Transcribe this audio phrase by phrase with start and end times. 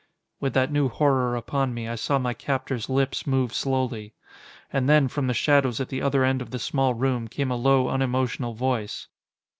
[0.39, 4.15] With that new horror upon me, I saw my captor's lips move slowly....
[4.73, 7.55] And then, from the shadows at the other end of the small room, came a
[7.55, 9.09] low, unemotional voice.